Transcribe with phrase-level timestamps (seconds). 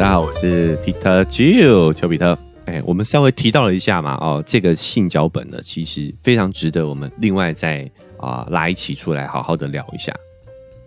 [0.00, 2.38] 大家好，我是 Peter 丘丘比特。
[2.64, 10.10] 哎，我们稍微提到了一下嘛，哦，这个性脚本呢，其实非常值得我们另外再啊拉一起出来好好的聊一下。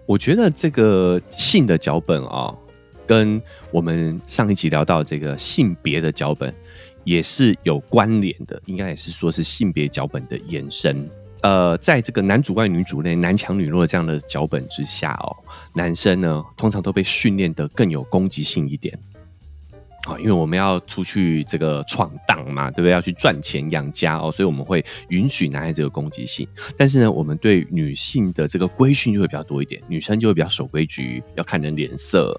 [0.08, 2.52] 我觉得这个性的脚本啊，
[3.06, 3.40] 跟
[3.70, 6.52] 我们上一集聊到这个性别的脚本
[7.04, 11.08] 也是有关联的，应该也是说是性别脚本的延伸。
[11.44, 15.36] 呃，在这个男主外女主内、男强女弱这样的脚本之下哦，
[15.74, 18.98] 男生呢通常都被训练得更有攻击性一点。
[20.06, 22.92] 啊，因为我们要出去这个闯荡嘛，对不对？
[22.92, 26.46] 要去赚钱养家哦，所以我们会允许男孩子有攻击性。
[26.76, 32.38] 但是呢，我们对女性的这个规训就会比较多一点，女生就会比较守规矩，要看人脸色，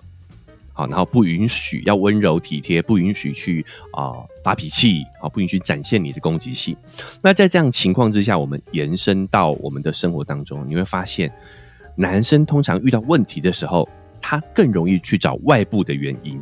[0.75, 4.13] 好，然后不允许要温柔体贴，不允许去啊
[4.43, 6.77] 发脾气，啊，不允许展现你的攻击性。
[7.23, 11.33] 那在这样情况之下，我们延伸到我们的生活当中，你会发现，
[11.97, 13.89] 男生通常遇到问题的时候，
[14.21, 16.39] 他更容易去找外部的原因。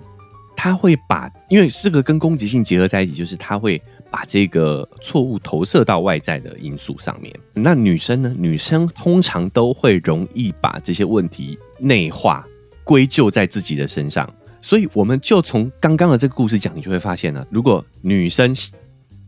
[0.63, 7.35] 他会把，因为这个跟攻击性结合在一起，就是他会把这个错误投射到外在的因素上面。
[7.53, 8.33] 那女生呢？
[8.39, 12.47] 女生通常都会容易把这些问题内化、
[12.85, 14.33] 归咎在自己的身上。
[14.61, 18.55] 所以，我们就从刚刚的这个故事讲，你就会发现呢，如果女生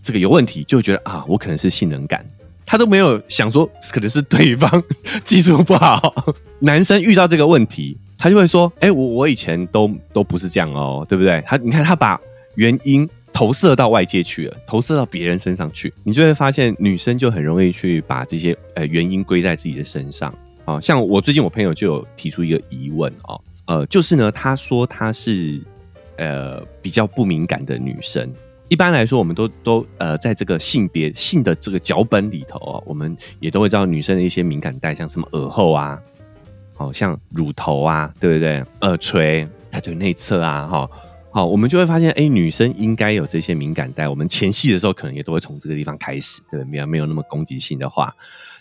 [0.05, 2.25] 这个有问题，就觉得啊，我可能是性能感，
[2.65, 4.81] 她都没有想说可能是对方
[5.25, 6.15] 技术不好。
[6.61, 7.99] 男生遇到这个问题。
[8.25, 11.45] 他就会说：“哎，我我以前都都不是这样哦，对不对？
[11.45, 12.19] 他你看，他把
[12.55, 20.81] 原因投射到外界去了，投射到别人身上去，你就会发现女生就很容易去把这些呃原因归在自己的身上啊。
[20.81, 25.61] 像我最近我朋友就有提出一个疑问哦，呃，就是呢，他说他是
[26.17, 28.27] 呃比较不敏感的女生。
[28.69, 36.01] 一般来说，我们都都呃在这个性别性的这个脚本里头啊，我们也都会知道女生的一些敏感带，像什么耳后啊。”
[36.75, 38.65] 好像乳头啊，对不对？
[38.81, 40.91] 耳垂、大腿内侧啊，哈，
[41.33, 44.09] 好，我们就会发现，哎，女生应该有这些敏感带。
[44.09, 46.65] 我们前戏的时候，可能也都会从这个地方开始，对对？
[46.65, 48.15] 没有没有那么攻击性的话，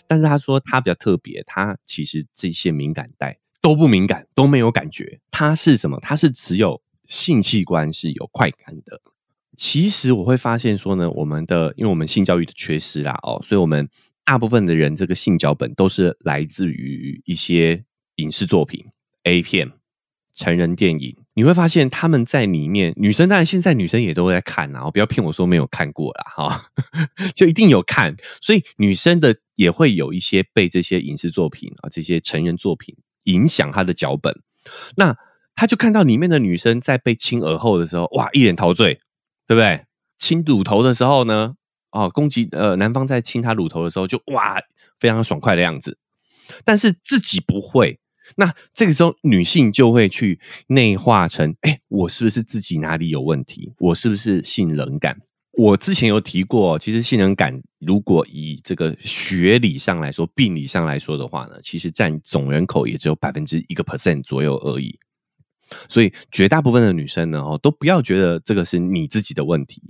[0.06, 5.20] 但是他说他比较特别，他其实这些敏感带都不敏感，都没有感觉。
[5.30, 5.98] 他是什么？
[6.00, 9.00] 他是只有性器官是有快感的。
[9.56, 13.88] 其实我会发现说呢，我们的因为我们性教育的缺失啦，哦，所以我们
[14.24, 17.84] 大部分的人这个性脚本都是来自于一些。
[18.16, 18.84] 影视作品、
[19.24, 19.72] A 片、
[20.34, 26.66] 成人电影，你会发现他们在里面，女生当然现在女生也都在看啊，不要骗我说没有看过啦，哈，
[27.34, 34.40] 就一定有看，所以女生的也会有一些被这些影视作品啊、这些成人作品影响她的脚本，
[34.96, 35.16] 那
[35.56, 38.94] 他就看到里面的女生在被亲耳后的时候，哇，一脸陶醉，
[39.46, 39.84] 对不对？
[40.18, 41.54] 亲乳头的时候呢，
[41.92, 44.60] 哦，攻击呃男方在亲她乳头的时候，就哇，
[44.98, 45.96] 非常爽快的样子，
[46.64, 48.00] 但是自己不会。
[48.36, 53.72] 那这个时候，女性就会去内化成：哎，我是不是自己哪里有问题？
[53.78, 55.20] 我是不是性冷感？
[55.56, 64.98] 我之前有提过，其实性冷感如果以这个学理上来说、病理上来说的话呢，其实占总人口也只有百分之一个 percent 左右而已。
[65.88, 69.82] 所以绝大部分的女生呢，哦，都不要觉得这个是你自己的问题。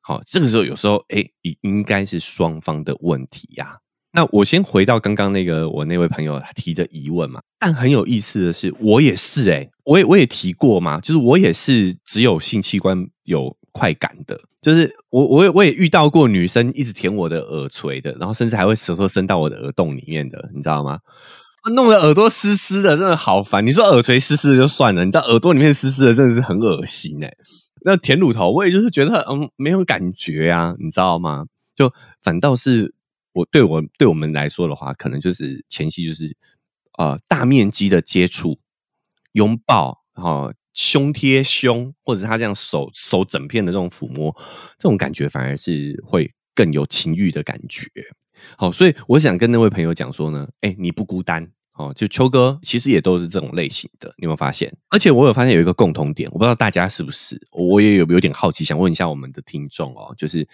[0.00, 1.28] 好，这个时候有时候，哎，
[1.60, 3.78] 应该是双方的问题呀。
[4.16, 20.98] 那我先回到刚刚那个我那位朋友提的疑问嘛，但很有意思的是，我也是哎，我也我也提过嘛，就是我也是只有性器官有快感的，就是我我也我也遇到过女生一直舔我的耳垂的，然后甚至还会舌头伸到我的耳洞里面的，你知道吗？
[21.74, 23.66] 弄得耳朵湿湿的，真的好烦。
[23.66, 27.30] 你说耳垂湿湿的就算了，你知道耳朵里面湿湿的真的是很恶心哎。
[27.84, 31.44] 那舔乳头，我也就是觉得嗯没有感觉呀，你知道吗？
[31.76, 32.94] 就反倒是。
[33.36, 36.34] 我对我对我们来说的话，可能就是前期就是
[36.96, 38.58] 呃大面积的接触、
[39.32, 44.34] 拥抱，然后胸贴胸，或者是他这样手手整片的这种抚摸，
[44.78, 47.86] 这种感觉反而是会更有情欲的感觉。
[48.56, 54.74] 好，所以我想跟那位朋友讲说呢，哎，你不孤单哦，就秋哥其实也都是这种类型的，你有没有发现？
[54.88, 60.48] 而且我有发现有一个共同点，我不知道大家是不是，我也有有点好奇，想问一下我们的听众哦，就是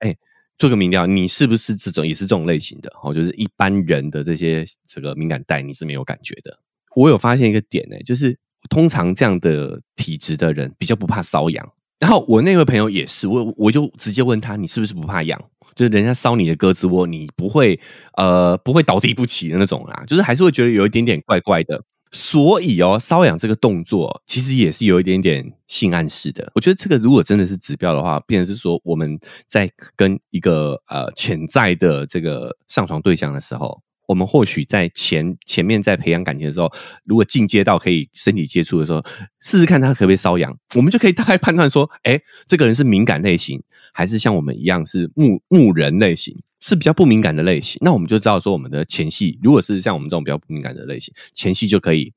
[0.00, 0.14] 哎。
[0.60, 2.92] 做个民调，你是不是这种也是这种类型的？
[3.02, 6.54] 哦，就是一般人的这些这个敏感带，你是没有感觉的。
[6.94, 11.66] 我有发现一个点呢，就是通常这样的体质的人比较不怕瘙痒。
[11.98, 15.42] 然后我那位朋友也是，我我就直接问他，你是不是不怕痒？
[15.74, 17.80] 就是人家搔你的胳肢窝，你不会
[18.18, 21.82] 呃不会倒地不起的那种啦，就是还是会觉得有一点点怪怪的。
[22.12, 26.50] 所以哦，瘙痒这个动作其实也是有一点点性暗示的。
[26.54, 29.18] 我觉得这个如果真的是指标的话，变成是说我们
[29.48, 36.72] 在跟一个呃潜在的这个上床对象的时候，我们或许在前前面在培养感情的时候，
[37.04, 39.00] 如果进阶到可以身体接触的时候，
[39.40, 43.62] 试试看他可不可以瘙痒，我们就可以大概判断说，哎，这个人是敏感类型，
[43.92, 47.78] 还是像我们一样是木木人类型，是比较不敏感的类型。
[47.82, 52.12] 那我们就知道说，我们的前戏如果是像我们这种比较不敏感的类型，前戏就可以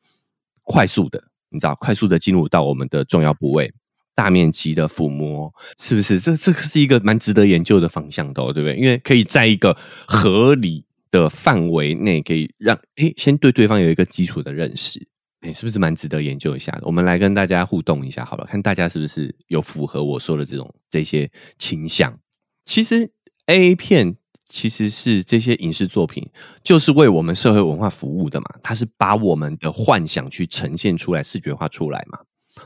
[0.62, 3.74] 快速的，你知道，快速的进入到我们的重要部位。
[4.16, 6.19] 大面积的抚摸，是不是？
[6.19, 8.75] 这这个是一个蛮值得研究的方向的，对不对？
[8.78, 9.75] 因为可以在一个
[10.06, 15.04] 合理的范围内，可以让诶先对对方有一个基础的认识，
[15.42, 16.81] 诶是不是蛮值得研究一下的？
[16.84, 22.19] 我们来跟大家互动一下，好了，看大家是不是有符合我说的这种这些倾向。
[22.66, 23.12] 其实
[23.48, 24.18] A 片
[24.53, 26.29] 其实是这些影视作品，
[26.63, 32.19] 就是为我们社会文化服务的嘛，它是把我们的幻想去呈现出来，视觉化出来嘛。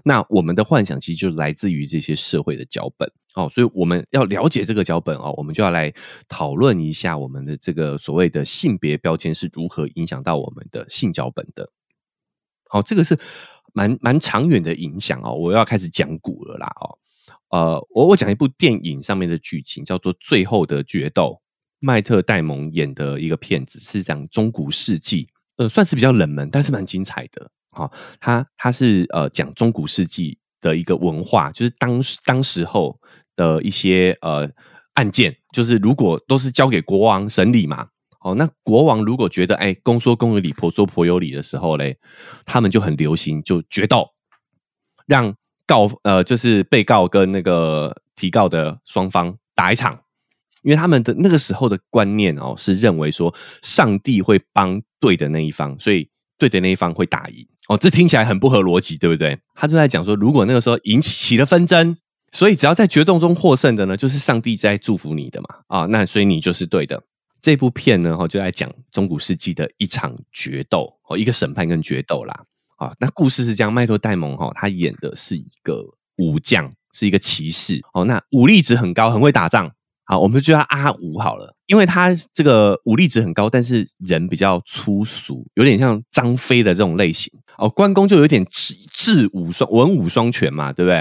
[0.04, 5.94] 那我们的幻想其实就来自于这些社会的脚本哦，所以我们要了解这个脚本哦，我们就要来
[6.28, 11.72] 讨论一下我们的这个所谓的性别标签是如何影响到我们的性脚本的。
[12.69, 13.18] 好，这个是
[13.74, 15.33] 蛮蛮长远的影响哦。
[15.36, 17.00] 我要开始讲古了啦哦，
[17.57, 21.40] 呃，我我讲一部电影上面的剧情，叫做《最后的决斗》，
[21.80, 25.28] 麦特戴蒙演的一个片子，是讲中古世纪，
[25.58, 27.50] 呃，算是比较冷门，但是蛮精彩的。
[27.72, 33.00] 好，他他是呃讲中古世纪的一个文化，就是当当时候
[33.36, 34.50] 的一些呃
[34.96, 37.88] 案件，就是如果都是交给国王审理嘛，
[38.22, 42.00] 哦，那国王如果觉得哎公说公有理，婆说婆有理的时候嘞，
[42.46, 44.10] 他们就很流行就决斗，
[45.06, 45.36] 让
[45.68, 50.02] 告呃就是被告跟那个提告的双方打一场，
[50.63, 57.48] 因为他们的那个时候的观念哦是认为说上帝会帮对的那一方，所以对的那一方会打赢。
[57.68, 59.38] 哦，这听起来很不合逻辑，对不对？
[59.54, 61.98] 他就在讲说，如果那个时候引起了纷争，
[62.31, 65.48] 所以只要在决斗中获胜的呢，就是上帝在祝福你的嘛。
[65.68, 67.04] 啊，那所以你就是对的。
[67.42, 72.44] 这部片呢，哈，就在讲中古世纪的一场决斗，哦，一个审判跟决斗啦。
[72.77, 75.83] 啊，那故事是这样，麦托戴蒙哈，他演的是一个
[76.18, 77.81] 武将，是一个骑士。
[77.94, 79.71] 哦，那武力值很高，很会打仗。
[80.09, 87.68] 好，我们就叫他阿五好了，因为他这个武力值很高，但是人比较粗俗，有点像张飞的这种类型哦。
[87.69, 90.98] 关公就有点智智武双文武双全嘛，对不对？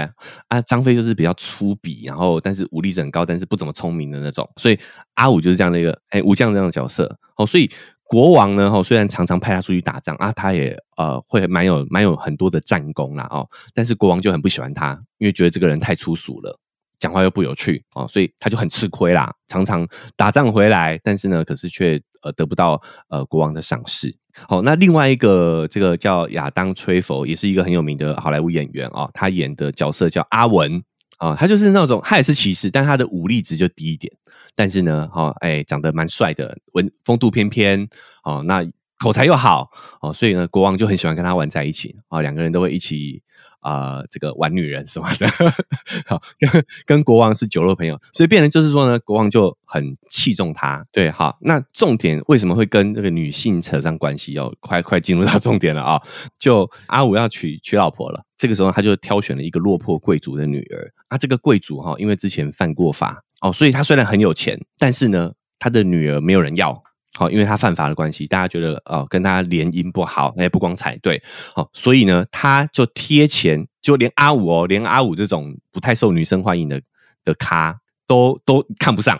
[0.49, 4.45] 啊，张飞就是比较粗鄙，然后但是武力值很高，但是不怎么聪明的那种。
[4.57, 4.77] 所以
[5.13, 7.45] 阿五就是这样的一个哎武将这样的角色哦。
[7.45, 7.69] 所以
[8.03, 16.59] 国王呢，哦虽然常常派他出去打仗啊，他也呃会蛮有蛮有很多的战功啦哦，但是国王就很不喜欢他，因为觉得这个人太粗俗了。
[16.99, 19.31] 讲话又不有趣哦，所以他就很吃亏啦。
[19.47, 24.15] 常常打仗回来，但是呢，可是却呃得不到呃国王的赏识。
[24.47, 29.09] 好，那另外一个这个叫亚当·崔佛，也是一个很有名的好莱坞演员啊。
[29.13, 30.83] 他演的角色叫阿文
[31.17, 34.11] 啊，他就是那种他也是骑士，但他的武力值就低一点。
[34.55, 37.87] 但是呢，哈哎，长得蛮帅的，文风度翩翩
[38.23, 38.63] 哦，那
[38.99, 39.69] 口才又好
[40.01, 43.21] 哦，所以呢，国王就很喜欢跟他玩在一起啊，两个人都会一起。
[43.59, 45.27] 啊，这个玩女人什么的，
[46.07, 50.85] 好，跟跟国王是酒肉朋友，所以变成就是说呢，国王就很器重他。
[50.91, 54.33] 对，好，那重点为什么会跟这个女性扯上关系？
[54.33, 56.01] 要快快进入到重点了啊！
[56.39, 60.91] 就阿五要娶娶老婆了，这个时候他就挑选了一个落魄贵族的女儿。
[61.09, 66.83] 啊，这个贵族哈，因为之前犯过法哦，所以他虽然很有钱，但是呢，他的女儿没有人要。
[67.17, 71.19] 好，因为他犯法的关系，大家觉得哦，跟他联姻不好，那也不光彩对。
[71.55, 76.79] 好，所以呢，他就贴钱，就连阿五哦，连阿五这种不太受女生欢迎的
[77.25, 79.19] 的咖，都都看不上，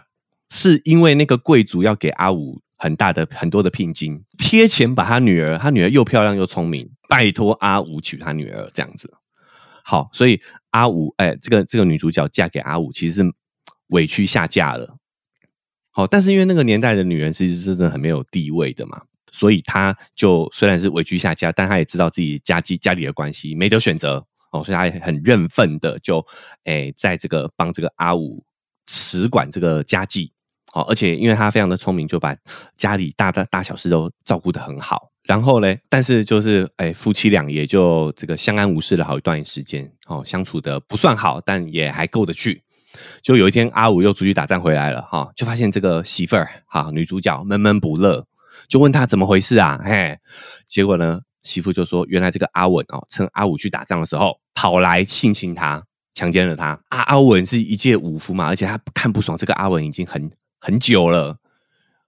[0.52, 9.12] 是因为那个贵族要给阿五很大的很多的聘金，贴钱把他女儿，他女儿又漂亮又聪明，拜托阿五娶他女儿这样子。
[9.84, 10.40] 好，所以
[10.70, 13.34] 阿五，哎，这个这个女主角嫁给阿五，其实是
[13.88, 14.98] 委屈下嫁了。
[15.98, 19.02] 好，但是因为那个年代的女人其实真的很没有地位的嘛，
[19.32, 26.24] 所以她就虽然是委屈下嫁，但她也知道自己家计家里的关系没得选择哦，所以她也很认份的就
[26.66, 28.44] 诶，在这个帮这个阿五
[28.86, 30.32] 持管这个家计，
[30.72, 32.38] 哦，而且因为她非常的聪明，就把
[32.76, 35.10] 家里大大大小事都照顾的很好。
[35.24, 42.62] 然后嘞，但是就是诶，夫妻俩也就这个相安无事了好一段时间，哦，相处的不算好，但也还够得去。
[43.22, 48.26] 就有一天，阿五又出去打仗回来了，哈，就发现这个媳妇儿，哈，女主角闷闷不乐，
[48.68, 49.82] 就问他怎么回事啊？
[49.84, 50.18] 嘿，
[50.68, 56.80] 结果呢，媳妇就说，原来这个阿文哦，趁阿五去打仗的时候，跑来性侵他，强奸了他。
[56.90, 61.38] 阿阿文是一介武夫嘛，而且他看不爽这个阿文已经很很久了，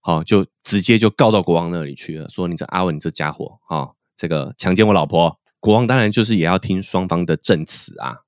[0.01, 5.39] 好，就直接就告到国王那里去了，说你这阿文，这家伙，哈，这个强奸我老婆。
[5.61, 8.19] 国王当然就是也要听双方的证词啊。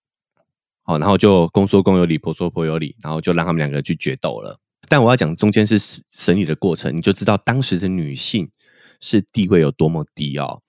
[1.00, 4.58] 然后就公说公有理，婆说婆有理，然后就让他们两个去决斗了。
[4.90, 5.78] 但我要讲中间是
[6.12, 8.50] 审理的过程，你就知道当时的女性
[9.00, 10.62] 是地位有多么低哦。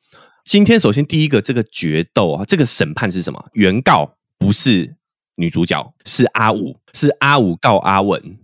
[0.44, 3.44] 今天首先第一个这个决斗啊，这个审判是什么？
[3.54, 4.96] 原告不是
[5.36, 8.38] 女主角，是阿五，是阿五告阿文。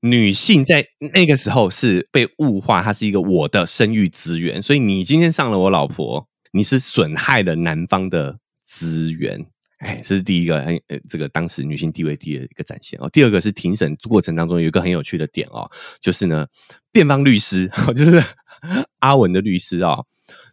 [0.00, 0.84] 女性在
[1.14, 9.46] 那个时候是被物化，她是一个我的生育资源，所以你今天上了我老婆，你是损害了男方的资源。
[9.82, 13.10] 哎，这是第一个很，这个当时女性地位低的一个展现哦。
[13.10, 15.68] 第二个是庭审过程当中有一个很有趣的点哦，
[16.00, 16.46] 就是呢，
[16.92, 18.22] 辩方律师 就是
[19.00, 19.98] 阿文的律师啊，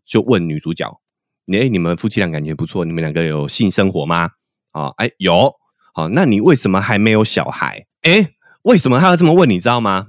[0.04, 1.00] 就问女主角
[1.46, 4.32] ：“你哎，你们夫妻俩感觉不错，你们两个有性生活吗？”
[4.74, 5.54] 啊，哎，有。
[5.94, 7.86] 好，那你为什么还没有小孩？
[8.02, 8.34] 哎，
[8.64, 9.48] 为什么他要这么问？
[9.48, 10.08] 你知道吗？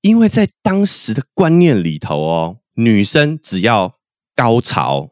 [0.00, 3.98] 因为在当时的观念里头哦，女生只要
[4.36, 5.10] 高潮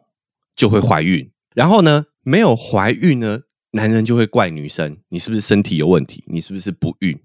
[0.54, 3.40] 就会怀孕，然后呢，没有怀孕呢？
[3.72, 6.24] 男人就会怪女生，你是不是身体有问题？
[6.26, 7.18] 你是不是不孕？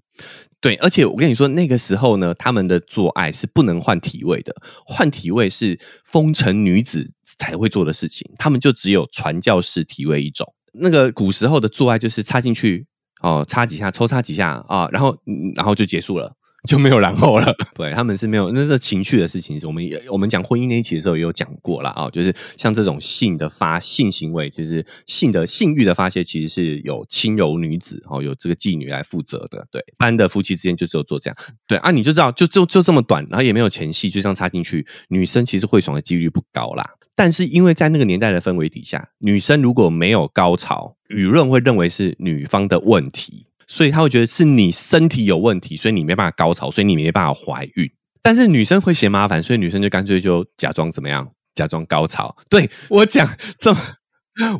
[0.60, 4.54] 对，而且我跟你说，那个时候呢，他们的做爱是不能换体位的，
[4.86, 10.54] 换体位是风尘女子才会做的事情，他们就只有传教士体位一种。
[10.72, 12.86] 那个古时候的做爱就是插进去
[13.22, 15.16] 哦，插几下，抽插几下啊，然后
[15.54, 16.34] 然后就结束了。
[16.68, 19.60] 就没有然后了， 对他们是没有那是情趣的事情。
[19.60, 29.66] 是我们也我们讲婚姻那一期的时候也有讲过了啊，就是像这种性的发性行为，就是性的性欲的发泄，其实是有轻柔女子哦，有这个妓女来负责的。
[29.70, 31.36] 对，一般的夫妻之间就只有做这样。
[31.66, 36.84] 对啊，你就知道，就就就这么短，然后也没有前戏，就这样插进去，女生其实会爽的几率不高啦。
[37.14, 43.46] 但是因为在那个年代的氛围底下，女生如果没有高潮，舆论会认为是女方的问题。
[43.66, 47.90] 所以他会觉得是你身体有问题，所以你没办法高潮，所以你没办法怀孕。
[48.22, 52.34] 但是女生会嫌麻烦，所以女生就干脆就假装怎么样，假装高潮。
[52.48, 53.28] 对 我讲
[53.58, 53.78] 这么，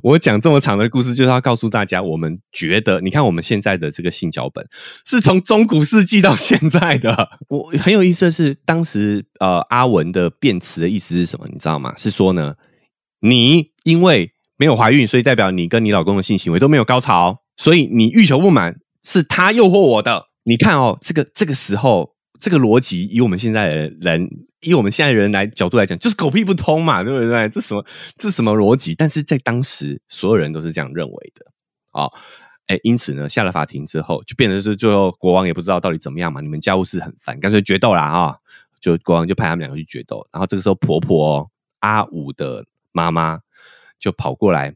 [0.02, 4.66] 我讲这么长的故事，就是要告诉大家，我们觉得，你看我们现在的这个性脚本，
[5.06, 7.30] 是从中古世纪到现在的。
[7.48, 11.48] 我很有意思的是，当时呃阿文的辩词的意思是什么？
[11.50, 11.94] 你知道吗？
[11.96, 12.54] 是说呢，
[13.20, 18.76] 你因为没有怀孕，所以代表你跟你老公的性行为都没有高潮，所以你欲求不满。
[19.04, 20.26] 是他诱惑我的。
[20.42, 24.28] 你看哦，这个这个时候，这个逻辑，以我们现在的人，
[24.60, 27.48] 以我们现在人来角度来讲，就是狗屁不通嘛，对不对？
[27.48, 27.82] 这什么
[28.16, 28.94] 这什么逻辑？
[28.94, 31.46] 但是在当时，所有人都是这样认为的。
[31.92, 32.12] 哦，
[32.66, 36.42] 哎，因此呢，下了法庭之后，就变成是最后国王也不知道到底怎么样嘛。
[36.42, 38.36] 你们家务事很烦，干脆决斗啦啊！
[38.80, 40.26] 就国王就派他们两个去决斗。
[40.30, 43.40] 然后这个时候，婆婆阿五的妈妈
[43.98, 44.74] 就跑过来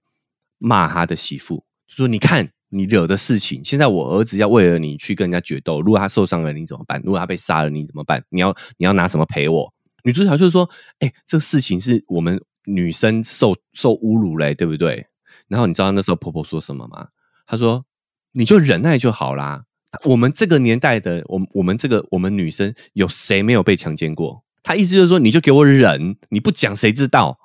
[0.57, 7.01] 骂他的媳妇，就说：“你看。”你惹的事情，现在我儿子要为了你去跟人家决斗，如果他受伤了，你怎么办？
[7.05, 8.23] 如果他被杀了，你怎么办？
[8.29, 9.73] 你要你要拿什么赔我？
[10.05, 10.69] 女主角就是说，
[11.01, 15.07] 哎，这个事情是我们女生受受侮辱嘞，对不对？
[15.49, 17.09] 然后你知道那时候婆婆说什么吗？
[17.47, 17.85] 她说，
[18.33, 19.65] 你就忍耐就好啦。
[20.05, 24.45] 我们这个年代的，我我们这个我们女生有谁没有被强奸过？
[24.63, 27.39] 她意思就是说，你就给我忍，你不讲谁知道？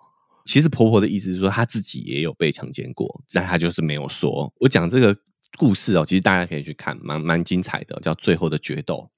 [0.46, 4.54] 其实婆婆的意思是说，她自己也有被强奸过，但她就是没有说。
[4.60, 5.16] 我讲这个
[5.58, 9.10] 故事哦，其实大家可以去看，蛮蛮精彩的，叫《最后的决斗》。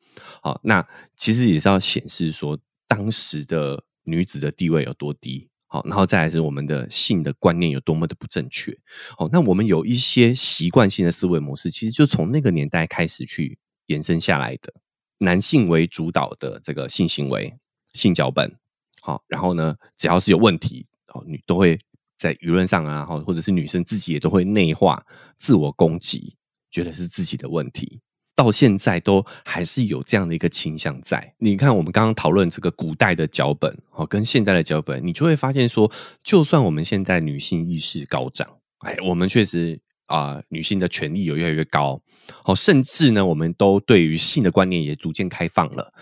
[0.42, 5.50] 好，那其实也是要显示说，当时的女子的地位有多低。
[5.68, 8.78] 好，然后再来是我们的性的观念有多么的不正确。
[9.18, 14.74] 好，那我们有一些习惯性的思维模式，其实就从那个年代开始去延伸下来的，
[15.18, 17.58] 男性为主导的这个性行为、
[17.94, 18.56] 性脚本。
[19.02, 20.86] 好，然后呢，只要是有问题。
[21.26, 21.78] 女都会
[22.18, 25.02] 在舆论上啊，或或者是女生自己也都会内化
[25.38, 26.36] 自我攻击，
[26.72, 28.02] 觉得是自己的问题。
[28.38, 31.34] 到现在都还是有这样的一个倾向在。
[31.38, 35.90] 你看，我们刚刚讨论这个古代的脚本，哦，跟现在的脚本，你就会发现说，
[36.22, 38.46] 就算我们现在女性意识高涨，
[38.80, 42.02] 哎，我们确实啊，女性的权利有越来越高，
[42.44, 45.94] 哦，甚至呢，我们都对于性的观念也逐渐开放了。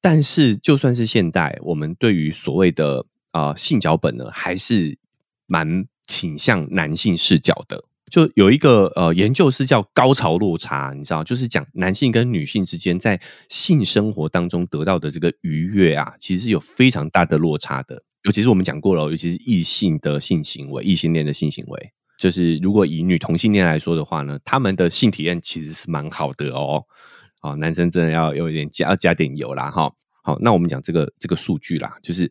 [0.00, 4.96] 但是，就算是现代，我们对于所谓的啊，性脚本呢还是
[5.46, 7.84] 蛮倾向男性视角的。
[8.08, 18.04] 就有一个呃研究是叫高潮落差，你知道，就是讲男性跟女性之间在性生活当中得到的这个愉悦啊，其实是有非常大的落差的。
[18.22, 26.84] 尤其是我们讲过了，尤其是异性的性行为，异性恋的性行为，就是如果以女同性恋来说的话呢，他们的性体验其实是蛮好的哦。
[27.42, 29.90] 哦，男生真的要有一点加加点油啦，哈。
[30.22, 32.30] 好，那我们讲这个这个数据啦，就是。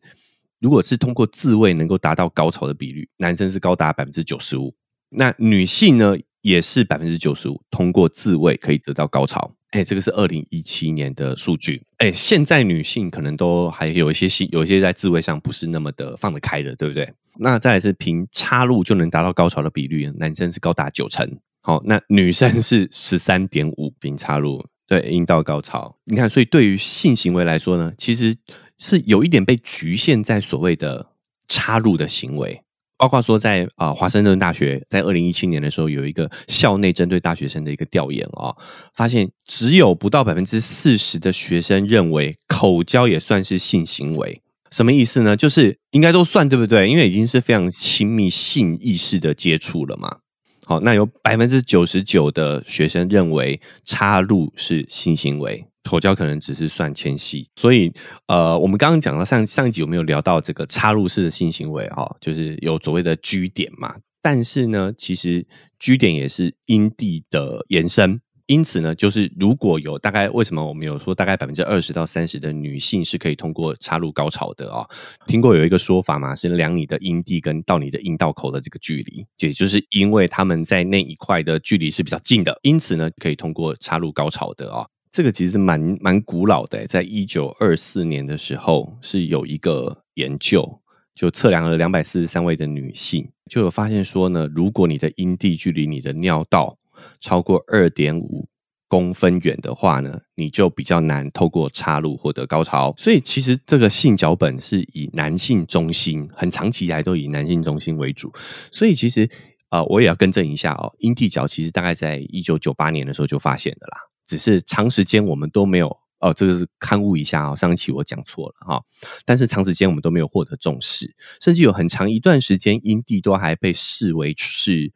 [0.63, 4.74] 如果是通过自慰能够达到高潮的比率，男生是高达百分之九十五，
[5.10, 9.51] 那女性呢也是百分之九十五，通过自慰可以得到高潮。
[9.72, 11.84] 哎，这个是二零一七年的数据。
[11.98, 17.12] 哎，现在女性可能都还有一些性，有一些在自慰上不是那么的放得开的，对不对？
[17.39, 21.27] 那再来是凭插入就能达到高潮的比率，男生是高达九成，
[21.62, 24.65] 好，那女生是十三点五，凭插入。
[24.86, 28.36] 对，阴道高潮，你看，所以对于性行为来说呢，其实
[28.77, 31.08] 是有一点被局限在所谓的
[31.48, 32.62] 插入的行为。
[32.96, 38.56] 包括说，在啊华盛顿大学在二零一七年的时候，有一个校内针对大学生的一个调研啊，
[38.94, 44.42] 发现只有不到百分之四十的学生认为口交也算是性行为。
[44.72, 45.36] 什么意思呢？
[45.36, 46.88] 就是应该都算对不对？
[46.88, 50.20] 因为已经是非常亲密性意识的接触了嘛。
[50.65, 55.65] 好，那有百分之九十九的学生认为插入是性行为。
[55.84, 57.92] 口交可能只是算前戏，所以
[58.28, 63.96] 呃，我们刚刚讲到上上一集有没有聊到这个插入式的性行为哈，就是有所谓的 G 点嘛。
[64.22, 65.46] 但是呢，其实
[65.80, 74.88] G 点也是阴蒂的延伸，因此呢，就是如果有大概为什么我们有说大概百分之二十到三十的女性是可以通过插入高潮的啊？
[75.28, 84.88] 听过有一个说法嘛，是量你的阴蒂跟到你的阴道口的这个距离，也就是因为他们在那一块的距离是比较近的，因此呢，可以通过插入高潮的啊。
[85.13, 90.82] 这个其实蛮蛮古老的，在一九二四年的时候是有一个研究，
[91.13, 96.79] 就测量了两百四十三位的女性，就有发现说呢，如果你的阴蒂距离你的尿道
[97.22, 98.50] 超过二点五
[98.88, 102.91] 公分远的话呢，你就比较难透过插入获得高潮。
[102.98, 108.34] 所以其实这个性脚本是以男性中心，很长期以来都以男性中心为主。
[108.72, 109.29] 所以其实
[109.70, 114.12] 呃，我也要更正一下哦，阴蒂角其实大概在一九九八年的时候就发现的啦。
[114.25, 118.82] 只是长时间我们都没有哦，这个是刊物一下哦，上一期我讲错了哈。
[119.25, 124.94] 但是长时间我们都没有获得重视，甚至有很长一段时间阴蒂都还被视为是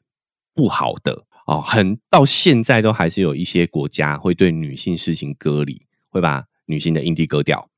[0.54, 7.70] 不好的哦，很到现在都还是有一些国家会对女性实行割礼，会把女性的阴蒂割掉。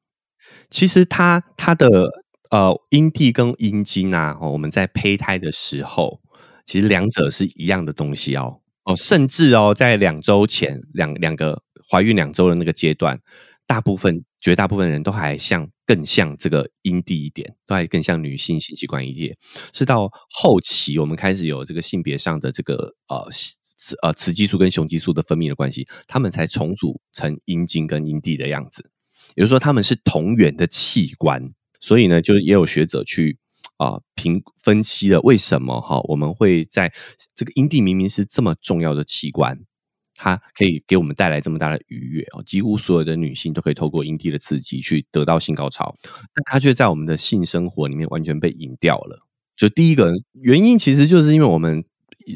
[0.69, 2.07] 其实它它的
[2.51, 6.21] 呃阴蒂跟阴茎啊，哦，我们在胚胎的时候，
[6.65, 8.61] 其实两者是一样的东西哦。
[8.83, 13.19] 哦，甚至哦，在两周前，两两个怀孕两周的那个阶段，
[13.67, 19.37] 大部分绝大部分人都还像更像这个阴蒂一点，都还更像女性性器官一点。
[19.73, 28.89] 是到后期，我们开始有这个性别上的这个呃雌呃雌激素跟雄激素的分泌的关系，他们才重组成阴茎跟阴蒂的样子。
[29.35, 33.37] 也就是说，他们是同源的器官，所以呢，就也有学者去。
[33.79, 36.91] 啊，评分析了为什么哈，我们会在
[37.33, 39.57] 这个阴蒂明明是这么重要的器官，
[40.15, 49.25] 它可以给我们带来这么大的愉悦哦，几乎所有的女性都可以透过阴蒂的刺激去得到性高潮，但它却在我们的性生活里面完全被隐掉了。
[49.55, 51.81] 就第一个原因，其实就是因为我们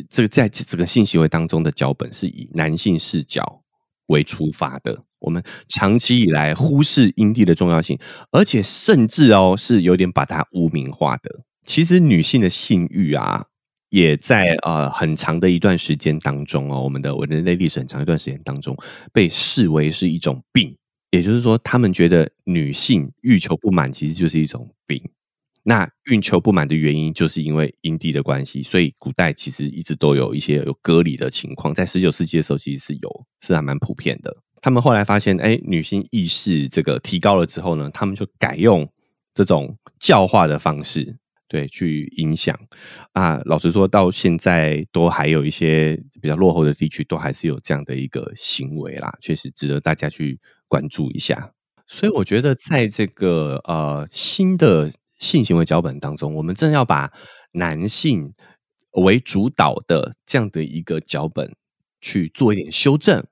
[0.09, 3.61] 这个在这个性行为当中的脚本是以男性视角
[4.07, 5.03] 为出发的。
[5.23, 7.97] 我们长期以来忽视阴蒂的重要性，
[8.31, 11.41] 而且甚至哦是有点把它污名化的。
[11.65, 13.45] 其实女性的性欲啊，
[13.89, 18.77] 也在呃很长的一段时间当中哦，我们的我人类历史很长一段时间当中
[19.11, 20.75] 被视为是一种病。
[21.11, 24.99] 也就是说，他们觉得女性欲求不满其实就是一种病。
[25.61, 34.35] 那欲求不满的原因就是因为阴蒂的关系，所以古代其实一直都有一些有割礼的情况，在十九世纪的时候其实是有，是还蛮普遍的。
[34.63, 38.89] 他们后来发现，哎，女性意识这个提高了之后呢，他们就改用
[39.33, 41.17] 这种教化的方式，
[41.49, 42.57] 对，去影响
[43.11, 43.41] 啊。
[43.43, 51.51] 老实说，到现在都还有一些比较落后的地区，都还是有这样的一个行为啦，确实值得大家去关注一下。
[51.85, 57.11] 所以，我觉得在这个呃新的性行为脚本当中，我们真的要把
[57.51, 58.33] 男性
[58.91, 61.53] 为主导的这样的一个脚本
[61.99, 63.25] 去做一点修正。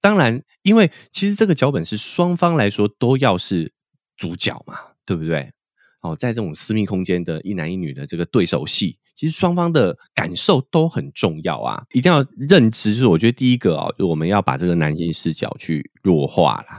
[0.00, 3.72] 当然，因为其实这个脚本是双方来说都要是
[4.16, 5.52] 主角嘛，对不对？
[6.00, 12.94] 哦，在这种私密空间的一男一女的这个对手戏，其实双方的感受都很重要啊，一定要认知。
[12.94, 16.78] 就是我觉得第一个啊，就我们要把这个男性视角去弱化啦，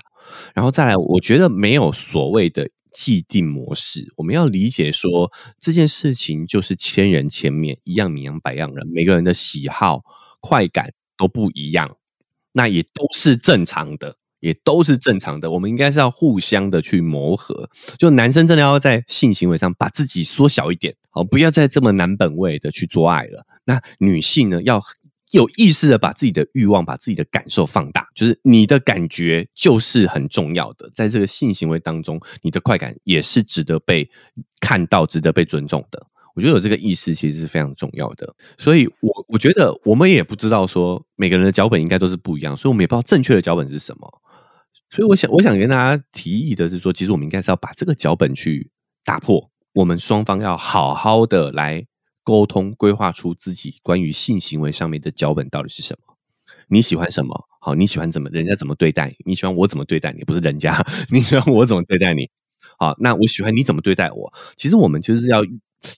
[0.53, 5.29] 然后再来，我觉得没有所谓的既定模式，我们要理解说
[5.59, 10.01] 这件事情就是千人千面，一样米养百样人，每个人的喜好、
[10.39, 11.97] 快感都不一样。
[12.59, 15.49] 那也都是正常的，也都是正常的。
[15.49, 17.69] 我们应该是要互相的去磨合。
[17.97, 23.45] 就男生真的要在性行为上把自己缩小一点，好，不要再这么男本位的去做爱了。
[23.63, 24.83] 那女性呢，要
[25.31, 28.05] 有意识的把自己的欲望、把自己的感受放大。
[28.13, 34.09] 就是你的感觉就是很重要的，在这个性行为当中，你的快感也是值得被
[34.59, 36.05] 看到、值得被尊重的。
[36.39, 44.09] 我觉得有这个意识其实是非常重要的，所以我我觉得我们也不知道说每个人的脚本应该都是不一样，所以我们也不知道正确的脚本是什么。
[44.89, 48.71] 所以我想，我想跟大家提议的是说，其实我们应该是要把这个脚本去
[49.03, 51.85] 打破，我们双方要好好的来
[52.23, 56.15] 沟通，规划出自己关于性行为上面的脚本到底是什么。
[56.69, 57.45] 你喜欢什么？
[57.59, 59.35] 好，你喜欢怎么人家怎么对待你？
[59.35, 60.23] 喜欢我怎么对待你？
[60.23, 62.29] 不是人家， 你喜欢我怎么对待你？
[62.77, 64.33] 好，那我喜欢你怎么对待我？
[64.55, 65.43] 其实我们就是要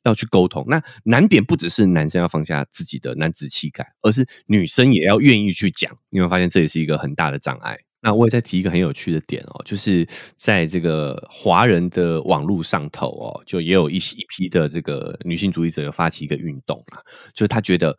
[0.04, 0.64] 要去沟通。
[0.68, 5.96] 那难点不只是男生要放下自己的男子气概，而是女生也要愿意去讲。
[6.10, 7.78] 你会发现这也是一个很大的障碍。
[8.04, 16.98] 那我也再提一个很有趣的点哦，就是在这个华人的网络上头哦，就也有一一批的这个女性主义者有发起一个运动啊，
[17.32, 17.96] 就是他觉得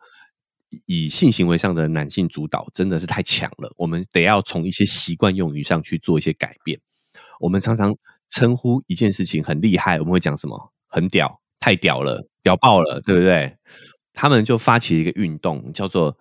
[0.87, 6.77] 以性行为上的男性主导真的是太强了，我们得要从一些习惯用语上去做一些改变。
[7.39, 7.95] 我们常常
[8.27, 10.73] 称呼一件事情很厉害，我们会讲什么？
[10.89, 13.55] 很屌，太屌了，屌爆了，对不对？
[14.11, 16.17] 他们就发起一个运动，叫做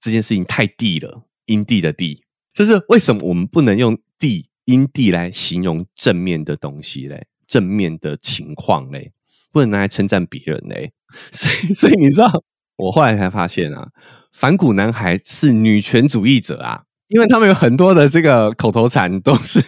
[0.00, 2.24] 这件事情太地了，因地的地。
[2.52, 7.28] 就是为什么我们不能用地因地来形容正面的东西嘞？
[7.46, 9.12] 正面的情况嘞，
[9.52, 10.92] 不能拿来称赞别人嘞。
[11.30, 12.42] 所以，所以你知道，
[12.76, 13.88] 我后来才发现啊，
[14.32, 16.82] 反骨男孩是女权主义者啊。
[17.06, 19.60] 因为他们有很多的这个口头禅都是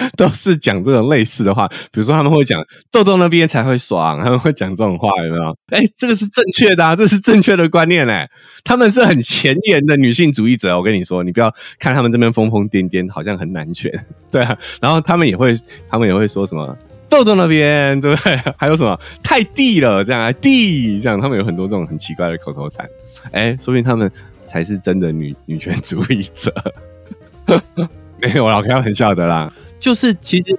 [0.16, 5.56] 都是讲这种类似的话，比如说他们会讲豆豆那边才会爽，他们会讲这种话，有没有？
[5.68, 8.28] 哎，这个是正确的啊，这是正确的观念嘞。
[8.64, 13.92] 他们是很前沿的女性主义者，我跟你说，你不要看他们这边疯疯癫癫，好像很男权，
[14.30, 14.56] 对啊。
[14.80, 15.56] 然后他们也会，
[15.88, 16.76] 他们也会说什么
[17.08, 18.36] 豆豆那边，对不对？
[18.56, 22.88] 还有什么太地了这样啊，地这样，他们有很多这种很奇怪的口头禅。
[23.32, 24.10] 哎，说明他们。
[24.50, 26.52] 才是真的女女权主义者，
[28.20, 29.48] 没有老开玩笑的啦。
[29.80, 30.56] 就是其实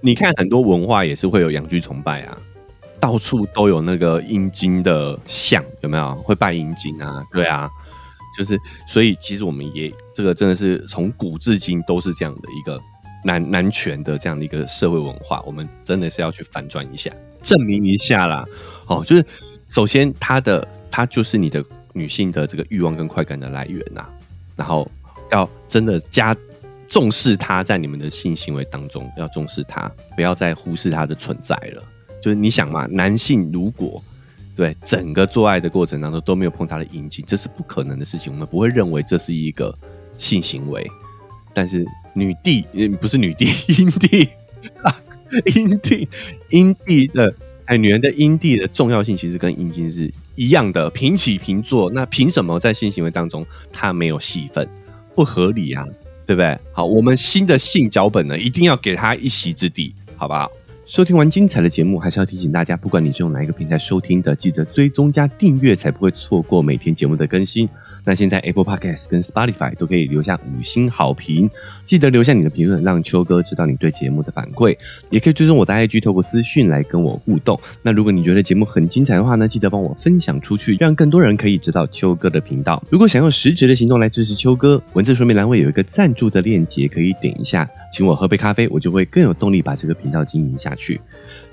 [0.00, 2.38] 你看很多文化也是会有阳具崇拜啊，
[3.00, 6.14] 到处都有那个阴茎的像，有没有？
[6.22, 7.22] 会拜阴茎啊？
[7.32, 7.68] 对啊，
[8.38, 12.80] 就是所以其实我们也这个真的是从古至今都是这样的一个
[13.24, 17.10] 男男权的这样的一个社会文化，我们真的是要去反转一下，
[17.42, 18.44] 证明一下啦。
[18.86, 19.24] 哦，就是
[19.68, 21.64] 首先他的他就是你的。
[21.96, 24.04] 女性的这个欲望跟快感的来源呐，
[24.56, 24.84] 然后
[25.30, 26.36] 要真的加
[26.88, 31.82] 重视它在你们的性行为当中，要重视它，不要再忽视它的存在了。
[32.22, 34.02] 就是你想嘛，男性如果
[34.54, 39.76] 对整个做爱的过程当中都没有碰他的阴茎，这是不可能的事情，我们不会认为这是一个
[40.16, 40.88] 性行为。
[41.52, 42.62] 但是女帝
[43.00, 44.28] 不是女帝， 阴帝，
[45.54, 46.08] 阴帝，
[46.50, 47.34] 阴帝的。
[47.66, 51.90] 哎，女人的阴蒂的重要性其实跟阴茎是一样的，平起平坐。
[51.90, 53.42] 那凭什么在性行为当中
[53.72, 54.68] 她没有戏份？
[55.14, 55.82] 不合理啊，
[56.26, 56.58] 对不对？
[56.72, 60.50] 好，我们新的性脚本呢，一定要给他一席之地，好不好？
[60.86, 67.66] 收听完精彩的节目，还是要提醒大家，不管你是用哪一个平台收听的，记得追踪加订阅，才不会错过每天节目的更新。
[68.04, 71.48] 那现在 Apple Podcast 跟 Spotify 都可以留下五星好评，
[71.86, 74.76] 记得留下你的评论，让秋哥知道你对节目的反馈。
[75.08, 77.58] 也可以追踪我的 IG，透过私讯来跟我互动。
[77.80, 82.82] 那如果你觉得节目很精彩的话呢，记得帮我分享出去，让更多人可以知道秋哥的频道。
[82.90, 91.00] 如果想用实质的行动来支持秋哥，文字说明栏位有一个赞助的链接，可以点一下，请我喝杯咖啡，我就会更有动力把这个频道经营下去。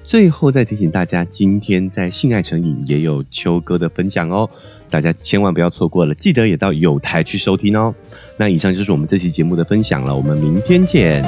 [0.03, 4.49] 最后再提醒大家，今天在性爱成瘾也有秋哥的分享哦，
[4.89, 7.93] 大家千万不要错过了，记得也到有台去收听哦。
[8.35, 11.23] 那以上就是我们这期节目的分享了，我们明天见。